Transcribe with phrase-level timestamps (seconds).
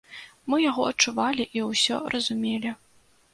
[0.53, 2.73] Мы яго адчувалі і ўсё разумелі.